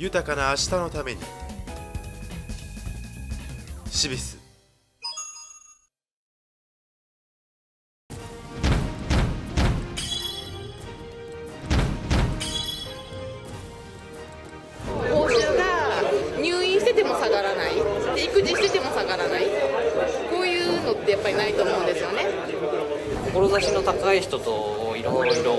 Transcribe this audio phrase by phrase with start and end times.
[0.00, 1.20] 豊かな明日のために。
[3.90, 4.38] シビス。
[15.10, 16.00] 報酬が
[16.40, 17.74] 入院してても下がらない。
[18.14, 19.44] で育児してても下がらない。
[20.30, 22.24] こういうのってやっぱりないと思うんですよね。
[23.34, 25.58] 志の高い人といろいろ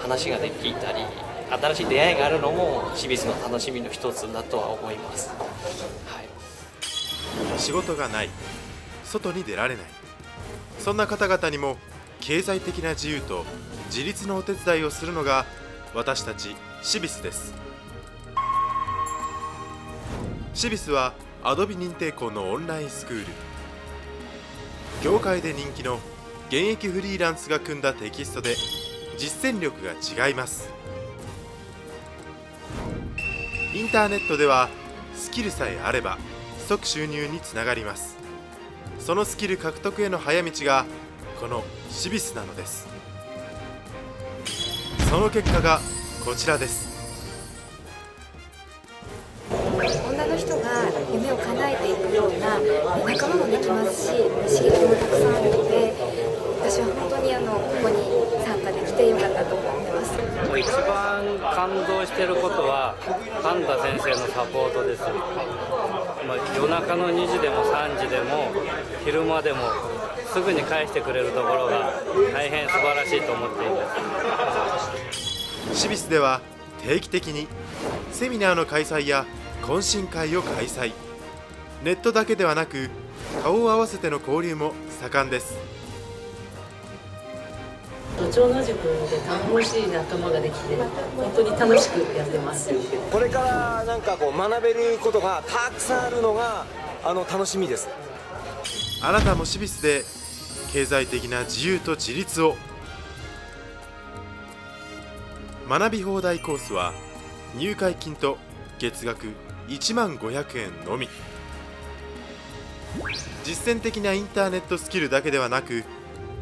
[0.00, 1.04] 話ができたり
[1.50, 8.28] 新しい出会いがあるのも清水の楽しみの一つだとは思います、はい、仕事がない
[9.04, 9.84] 外に出られない。
[10.78, 11.76] そんな方々にも
[12.20, 13.44] 経済的な自由と
[13.86, 15.46] 自立のお手伝いをするのが
[15.94, 17.54] 私たちシビスです。
[20.54, 23.26] シビスはアドビ認定校のオンラインスクール。
[25.02, 26.00] 業界で人気の
[26.48, 28.54] 現役フリーランスが組んだテキストで
[29.18, 29.92] 実践力が
[30.28, 30.70] 違います。
[33.76, 34.70] インターネットでは
[35.14, 36.16] スキルさえあれば
[36.66, 38.16] 即収入につながります。
[38.98, 40.86] そのスキル獲得への早道が
[41.38, 42.88] このシビスなのです。
[45.10, 45.78] その結果が
[46.24, 46.96] こちらです。
[49.50, 50.64] 女の人が
[51.12, 52.58] 夢を叶えていくような
[53.04, 54.12] 仲間もできますし
[54.56, 55.92] 刺激もたくさんあるので
[56.62, 57.96] 私は本当にあのここに
[58.42, 62.94] 参加できてよかったと思って一番感動してることは
[63.42, 68.52] パンダ先生のサポートです、まあ、夜中の2時でも3時でも
[69.04, 69.58] 昼間でも
[70.32, 71.92] すぐに返してくれるところが
[72.32, 75.78] 大変素晴らしいと思っています。
[75.78, 76.40] シビスでは
[76.82, 77.48] 定期的に
[78.12, 79.26] セミナーの開催や
[79.62, 80.92] 懇親会を開催。
[81.82, 82.88] ネットだけではなく
[83.42, 85.75] 顔を合わせての交流も盛んです。
[88.18, 90.76] 部長の塾で頼もしい仲間ができて
[91.16, 92.70] 本当に楽しくやってます。
[93.12, 96.64] これからなんかこう学べることがたくさんあるのが
[97.04, 97.88] あの楽しみです。
[99.02, 100.04] あなたもシビスで
[100.72, 102.56] 経済的な自由と自立を。
[105.68, 106.92] 学び放題コースは
[107.56, 108.38] 入会金と
[108.78, 109.26] 月額
[109.68, 111.08] 1万500円のみ。
[113.44, 115.84] 実践的なインターネットスキルだけではなく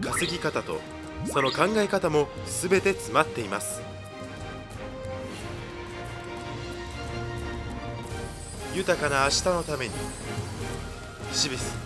[0.00, 0.80] 稼ぎ方と
[1.26, 3.80] その考え方も全て詰まっています。
[8.74, 9.94] 豊かな明日のために
[11.32, 11.76] シビス。